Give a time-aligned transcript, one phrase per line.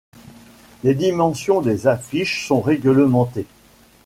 [0.83, 3.45] Les dimensions des affiches sont réglementées.